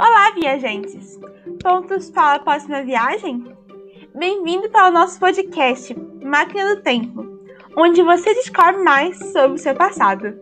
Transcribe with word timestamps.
Olá, 0.00 0.30
viajantes! 0.30 1.18
Prontos 1.60 2.08
para 2.08 2.36
a 2.36 2.38
próxima 2.38 2.84
viagem? 2.84 3.52
Bem-vindo 4.14 4.70
para 4.70 4.90
o 4.90 4.92
nosso 4.92 5.18
podcast 5.18 5.92
Máquina 6.22 6.76
do 6.76 6.82
Tempo, 6.82 7.26
onde 7.76 8.00
você 8.04 8.32
descobre 8.32 8.80
mais 8.84 9.18
sobre 9.32 9.56
o 9.56 9.58
seu 9.58 9.74
passado. 9.74 10.38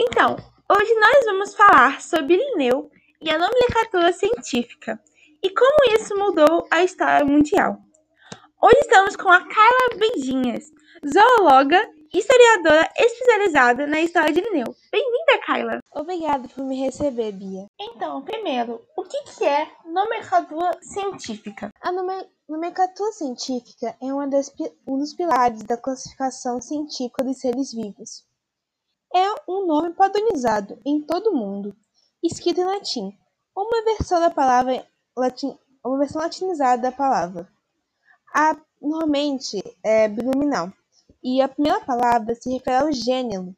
Então, 0.00 0.36
hoje 0.70 0.94
nós 0.94 1.24
vamos 1.24 1.56
falar 1.56 2.00
sobre 2.00 2.36
Linneu 2.36 2.88
e 3.20 3.30
a 3.30 3.38
nomenclatura 3.38 4.12
científica 4.12 5.00
e 5.42 5.50
como 5.50 5.92
isso 5.92 6.16
mudou 6.16 6.68
a 6.70 6.84
história 6.84 7.26
mundial. 7.26 7.78
Hoje 8.62 8.78
estamos 8.82 9.16
com 9.16 9.28
a 9.28 9.40
Carla 9.40 9.98
Beijinhas, 9.98 10.70
zoóloga 11.04 11.95
historiadora 12.12 12.88
especializada 12.96 13.86
na 13.86 14.00
história 14.00 14.32
de 14.32 14.40
Linneu. 14.40 14.74
Bem-vinda, 14.90 15.38
Kyla! 15.44 15.80
Obrigada 15.94 16.48
por 16.48 16.64
me 16.64 16.78
receber, 16.78 17.32
Bia. 17.32 17.66
Então, 17.78 18.22
primeiro, 18.22 18.82
o 18.96 19.02
que, 19.04 19.22
que 19.24 19.44
é 19.44 19.68
nomenclatura 19.84 20.78
científica? 20.82 21.70
A 21.80 21.92
nome 21.92 22.28
nomenclatura 22.48 23.10
científica 23.12 23.96
é 24.00 24.28
das, 24.28 24.52
um 24.86 24.98
dos 24.98 25.14
pilares 25.14 25.62
da 25.64 25.76
classificação 25.76 26.60
científica 26.60 27.24
dos 27.24 27.38
seres 27.38 27.72
vivos. 27.72 28.24
É 29.14 29.50
um 29.50 29.66
nome 29.66 29.94
padronizado 29.94 30.80
em 30.84 31.02
todo 31.02 31.30
o 31.30 31.36
mundo, 31.36 31.74
escrito 32.22 32.60
em 32.60 32.64
latim, 32.64 33.12
uma 33.56 33.84
versão 33.84 34.20
da 34.20 34.30
palavra 34.30 34.86
latim, 35.16 35.58
uma 35.84 35.98
versão 35.98 36.22
latinizada 36.22 36.82
da 36.82 36.92
palavra. 36.92 37.48
A, 38.34 38.56
normalmente 38.80 39.62
é 39.82 40.08
binomial 40.08 40.72
e 41.26 41.42
a 41.42 41.48
primeira 41.48 41.80
palavra 41.80 42.36
se 42.36 42.48
refere 42.48 42.84
ao 42.84 42.92
gênero 42.92 43.52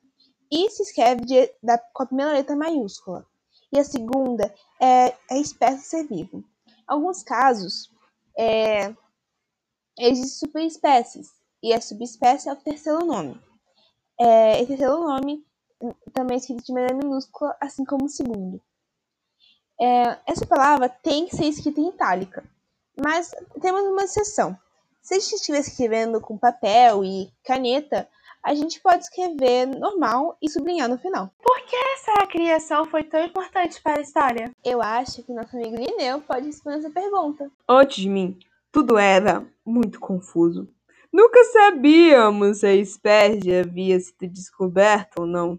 e 0.50 0.70
se 0.70 0.84
escreve 0.84 1.20
de, 1.26 1.52
da, 1.62 1.76
com 1.76 2.02
a 2.02 2.06
primeira 2.06 2.32
letra 2.32 2.56
maiúscula, 2.56 3.26
e 3.70 3.78
a 3.78 3.84
segunda 3.84 4.54
é 4.80 5.14
a 5.30 5.36
espécie 5.36 5.84
ser 5.84 6.04
vivo. 6.04 6.38
Em 6.66 6.74
alguns 6.86 7.22
casos, 7.22 7.92
é, 8.38 8.94
existem 9.98 10.48
superespécies, 10.48 11.28
e 11.62 11.74
a 11.74 11.80
subespécie 11.82 12.48
é 12.48 12.54
o 12.54 12.56
terceiro 12.56 13.04
nome. 13.04 13.38
É, 14.18 14.56
esse 14.62 14.68
terceiro 14.68 15.00
nome 15.00 15.44
também 16.14 16.36
é 16.36 16.38
escrito 16.38 16.64
de 16.64 16.72
maneira 16.72 16.96
minúscula, 16.96 17.54
assim 17.60 17.84
como 17.84 18.06
o 18.06 18.08
segundo. 18.08 18.62
É, 19.78 20.18
essa 20.26 20.46
palavra 20.46 20.88
tem 20.88 21.26
que 21.26 21.36
ser 21.36 21.44
escrita 21.44 21.82
em 21.82 21.90
itálica, 21.90 22.50
mas 22.98 23.30
temos 23.60 23.82
uma 23.82 24.04
exceção. 24.04 24.58
Se 25.08 25.14
a 25.14 25.18
gente 25.18 25.36
estiver 25.36 25.60
escrevendo 25.60 26.20
com 26.20 26.36
papel 26.36 27.02
e 27.02 27.32
caneta, 27.42 28.06
a 28.44 28.54
gente 28.54 28.78
pode 28.78 29.04
escrever 29.04 29.64
normal 29.64 30.36
e 30.42 30.50
sublinhar 30.50 30.86
no 30.86 30.98
final. 30.98 31.32
Por 31.42 31.64
que 31.64 31.74
essa 31.74 32.26
criação 32.26 32.84
foi 32.84 33.04
tão 33.04 33.24
importante 33.24 33.80
para 33.80 33.96
a 33.96 34.02
história? 34.02 34.50
Eu 34.62 34.82
acho 34.82 35.22
que 35.22 35.32
nosso 35.32 35.56
amigo 35.56 35.76
Lineu 35.76 36.20
pode 36.20 36.44
responder 36.44 36.80
essa 36.80 36.90
pergunta. 36.90 37.50
Antes 37.66 38.02
de 38.02 38.10
mim, 38.10 38.38
tudo 38.70 38.98
era 38.98 39.50
muito 39.64 39.98
confuso. 39.98 40.68
Nunca 41.10 41.42
sabíamos 41.44 42.58
se 42.58 42.66
a 42.66 42.74
espécie 42.74 43.60
havia 43.60 43.98
sido 43.98 44.30
descoberta 44.30 45.22
ou 45.22 45.26
não. 45.26 45.58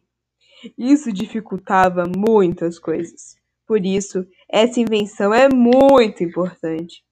Isso 0.77 1.11
dificultava 1.11 2.03
muitas 2.15 2.77
coisas. 2.77 3.35
Por 3.65 3.83
isso, 3.83 4.27
essa 4.47 4.79
invenção 4.79 5.33
é 5.33 5.49
muito 5.49 6.23
importante. 6.23 7.03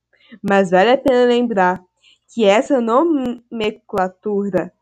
Mas 0.47 0.69
vale 0.69 0.91
a 0.91 0.97
pena 0.97 1.25
lembrar 1.25 1.86
que 2.33 2.45
essa 2.45 2.81
nomenclatura 2.81 4.73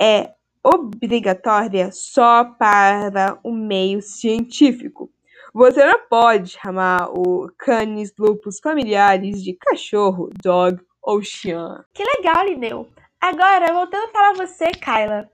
é 0.00 0.32
obrigatória 0.62 1.90
só 1.92 2.44
para 2.44 3.38
o 3.42 3.50
meio 3.52 4.00
científico. 4.00 5.10
Você 5.52 5.84
não 5.84 6.06
pode 6.08 6.50
chamar 6.50 7.10
o 7.10 7.50
canis 7.58 8.14
lupus 8.18 8.60
familiares 8.60 9.42
de 9.42 9.54
cachorro, 9.54 10.30
dog 10.42 10.80
ou 11.02 11.20
chien. 11.22 11.82
Que 11.92 12.04
legal, 12.04 12.46
Lineu! 12.46 12.88
Agora, 13.20 13.72
voltando 13.72 14.12
para 14.12 14.34
você, 14.34 14.70
Kyla. 14.72 15.28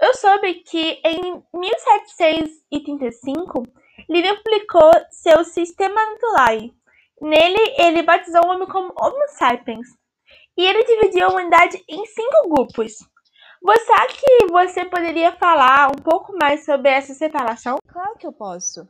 Eu 0.00 0.14
soube 0.14 0.54
que 0.54 1.00
em 1.04 1.42
1735, 1.54 3.64
Linneu 4.08 4.36
publicou 4.42 4.90
seu 5.10 5.44
Sistema 5.44 5.94
Naturae. 5.94 6.72
Nele, 7.20 7.74
ele 7.78 8.02
batizou 8.02 8.44
o 8.44 8.50
homem 8.50 8.66
como 8.66 8.92
Homo 8.96 9.28
sapiens, 9.28 9.86
e 10.56 10.64
ele 10.64 10.84
dividiu 10.84 11.26
a 11.26 11.30
humanidade 11.30 11.82
em 11.88 12.04
cinco 12.06 12.48
grupos. 12.48 12.92
Você 13.62 13.92
acha 13.92 14.16
que 14.18 14.46
você 14.50 14.84
poderia 14.84 15.36
falar 15.36 15.88
um 15.90 16.02
pouco 16.02 16.36
mais 16.36 16.64
sobre 16.64 16.90
essa 16.90 17.14
separação? 17.14 17.78
Claro 17.86 18.16
que 18.18 18.26
eu 18.26 18.32
posso. 18.32 18.88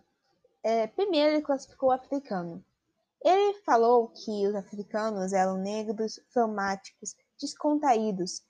É, 0.62 0.86
primeiro, 0.86 1.32
ele 1.34 1.42
classificou 1.42 1.90
o 1.90 1.92
africano. 1.92 2.64
Ele 3.24 3.54
falou 3.64 4.08
que 4.08 4.46
os 4.46 4.54
africanos 4.54 5.32
eram 5.32 5.56
negros, 5.56 6.18
fleumáticos, 6.32 7.14
descontraídos, 7.40 8.42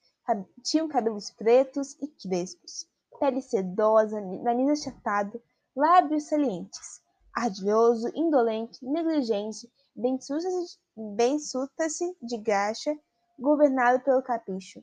tinham 0.63 0.89
cabelos 0.89 1.31
pretos 1.31 1.95
e 2.01 2.07
crespos, 2.07 2.87
pele 3.19 3.43
sedosa, 3.43 4.21
nariz 4.21 4.81
achatado, 4.81 5.43
lábios 5.77 6.29
salientes, 6.29 7.03
ardilhoso, 7.35 8.11
indolente, 8.15 8.79
negligente, 8.85 9.69
bem 9.95 11.39
surta-se 11.39 12.17
de 12.21 12.39
graxa, 12.39 12.95
governado 13.39 14.03
pelo 14.03 14.23
capricho. 14.23 14.83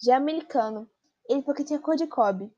Já 0.00 0.16
americano, 0.16 0.88
ele 1.28 1.42
porque 1.42 1.64
tinha 1.64 1.78
cor 1.78 1.96
de 1.96 2.06
cobre, 2.06 2.52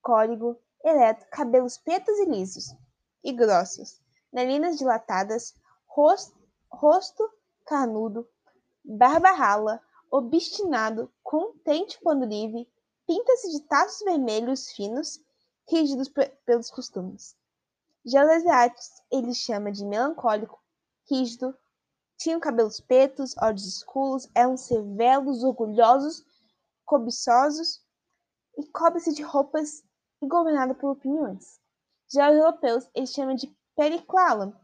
cóligo, 0.00 0.58
ereto, 0.84 1.26
cabelos 1.30 1.78
pretos 1.78 2.18
e 2.18 2.24
lisos, 2.24 2.74
e 3.22 3.32
grossos, 3.32 4.00
narinas 4.32 4.78
dilatadas, 4.78 5.54
rosto, 5.86 6.36
rosto 6.70 7.28
carnudo, 7.66 8.28
barba 8.84 9.32
rala, 9.32 9.80
obstinado, 10.10 11.12
contente 11.22 11.98
quando 12.02 12.26
livre, 12.26 12.68
pinta-se 13.06 13.50
de 13.50 13.60
traços 13.64 14.04
vermelhos 14.04 14.70
finos, 14.72 15.20
rígidos 15.68 16.08
pelos 16.44 16.70
costumes. 16.70 17.36
Já 18.04 18.24
ele 19.10 19.32
chama 19.32 19.70
de 19.70 19.84
melancólico, 19.84 20.61
rígido, 21.12 21.54
tinham 22.16 22.40
cabelos 22.40 22.80
pretos, 22.80 23.34
olhos 23.40 23.66
escuros, 23.66 24.28
eram 24.34 24.56
severos, 24.56 25.44
orgulhosos, 25.44 26.24
cobiçosos 26.86 27.84
e 28.56 28.66
cobre-se 28.68 29.12
de 29.12 29.22
roupas 29.22 29.84
e 30.22 30.26
governado 30.26 30.74
por 30.74 30.92
opiniões. 30.92 31.60
Já 32.10 32.30
os 32.30 32.36
europeus 32.36 32.88
eles 32.94 33.12
chamam 33.12 33.34
de 33.34 33.54
periquala, 33.76 34.58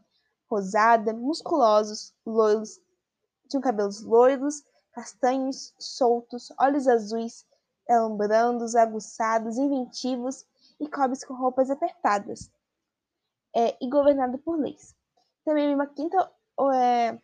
rosada, 0.49 1.13
musculosos, 1.13 2.13
loiros, 2.25 2.79
tinham 3.47 3.61
cabelos 3.61 4.01
loiros, 4.01 4.63
castanhos, 4.91 5.73
soltos, 5.77 6.51
olhos 6.59 6.87
azuis, 6.87 7.45
eram 7.87 8.15
brandos, 8.15 8.75
aguçados, 8.75 9.57
inventivos 9.57 10.45
e 10.79 10.87
cobre-se 10.87 11.27
com 11.27 11.33
roupas 11.33 11.69
apertadas, 11.69 12.51
é, 13.55 13.77
e 13.83 13.89
governado 13.89 14.37
por 14.39 14.59
leis. 14.59 14.95
Também 15.43 15.73
uma 15.73 15.87
quinta 15.87 16.31
é, 16.71 17.17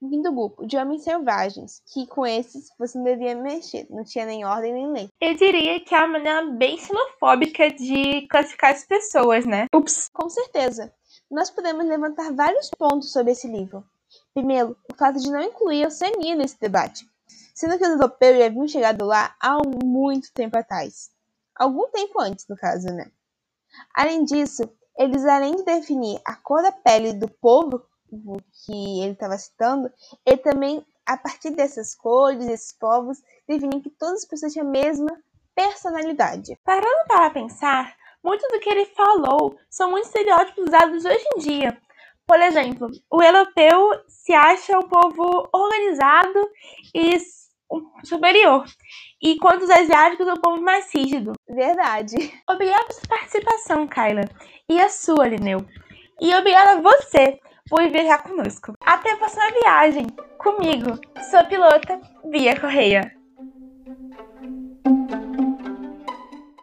do 0.00 0.32
grupo 0.32 0.66
de 0.66 0.76
homens 0.76 1.02
selvagens, 1.02 1.82
que 1.92 2.06
com 2.06 2.26
esses 2.26 2.70
você 2.78 2.96
não 2.96 3.04
devia 3.04 3.34
mexer, 3.34 3.86
não 3.90 4.02
tinha 4.02 4.24
nem 4.24 4.44
ordem 4.44 4.72
nem 4.72 4.92
lei. 4.92 5.08
Eu 5.20 5.34
diria 5.34 5.78
que 5.80 5.94
é 5.94 5.98
uma 5.98 6.18
maneira 6.18 6.46
bem 6.52 6.78
xenofóbica 6.78 7.70
de 7.70 8.26
classificar 8.28 8.72
as 8.72 8.84
pessoas, 8.84 9.44
né? 9.44 9.66
Ups! 9.74 10.08
Com 10.12 10.28
certeza. 10.30 10.92
Nós 11.30 11.50
podemos 11.50 11.86
levantar 11.86 12.32
vários 12.32 12.70
pontos 12.70 13.12
sobre 13.12 13.32
esse 13.32 13.46
livro. 13.46 13.84
Primeiro, 14.34 14.76
o 14.90 14.96
fato 14.96 15.18
de 15.20 15.30
não 15.30 15.42
incluir 15.42 15.84
a 15.84 15.88
Oceania 15.88 16.34
nesse 16.34 16.58
debate, 16.58 17.06
sendo 17.54 17.78
que 17.78 17.84
os 17.84 17.90
europeus 17.90 18.38
já 18.38 18.46
haviam 18.46 18.66
chegado 18.66 19.04
lá 19.04 19.34
há 19.40 19.58
muito 19.84 20.32
tempo 20.32 20.56
atrás. 20.56 21.10
Algum 21.54 21.88
tempo 21.90 22.18
antes, 22.20 22.46
no 22.48 22.56
caso, 22.56 22.88
né? 22.88 23.10
Além 23.94 24.24
disso, 24.24 24.62
eles, 24.98 25.24
além 25.24 25.56
de 25.56 25.62
definir 25.62 26.20
a 26.24 26.34
cor 26.34 26.62
da 26.62 26.72
pele 26.72 27.12
do 27.12 27.28
povo 27.28 27.82
que 28.64 29.02
ele 29.02 29.12
estava 29.12 29.36
citando, 29.38 29.90
ele 30.26 30.38
também, 30.38 30.84
a 31.06 31.16
partir 31.16 31.50
dessas 31.50 31.94
cores, 31.94 32.46
desses 32.46 32.72
povos, 32.72 33.18
definiu 33.48 33.80
que 33.80 33.90
todas 33.90 34.22
as 34.22 34.28
pessoas 34.28 34.52
tinham 34.52 34.68
a 34.68 34.70
mesma 34.70 35.10
personalidade. 35.54 36.58
Parando 36.64 37.06
para 37.06 37.30
pensar, 37.30 37.94
muito 38.22 38.46
do 38.48 38.60
que 38.60 38.68
ele 38.68 38.86
falou 38.86 39.58
são 39.68 39.90
muitos 39.90 40.08
estereótipos 40.08 40.66
usados 40.66 41.04
hoje 41.04 41.24
em 41.36 41.40
dia. 41.40 41.78
Por 42.26 42.40
exemplo, 42.40 42.88
o 43.10 43.22
europeu 43.22 43.90
se 44.06 44.32
acha 44.32 44.78
um 44.78 44.88
povo 44.88 45.48
organizado 45.52 46.50
e 46.94 47.18
superior, 48.04 48.64
enquanto 49.22 49.62
os 49.62 49.70
asiáticos 49.70 50.26
são 50.26 50.34
um 50.34 50.40
povo 50.40 50.62
mais 50.62 50.92
rígido. 50.94 51.32
Verdade. 51.48 52.16
Obrigada 52.48 52.84
por 52.84 52.94
sua 52.94 53.08
participação, 53.08 53.88
Kyla. 53.88 54.22
E 54.68 54.80
a 54.80 54.88
sua, 54.88 55.26
Lineu. 55.26 55.66
E 56.20 56.34
obrigada 56.34 56.72
a 56.72 56.80
você 56.80 57.40
por 57.70 57.88
viajar 57.88 58.22
conosco. 58.24 58.74
Até 58.84 59.12
a 59.12 59.16
próxima 59.16 59.48
viagem, 59.62 60.06
comigo, 60.36 60.98
sua 61.30 61.44
pilota, 61.44 62.00
Bia 62.24 62.58
Correia. 62.60 63.19